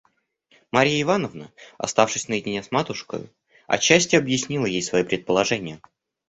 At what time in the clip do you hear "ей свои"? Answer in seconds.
4.65-5.03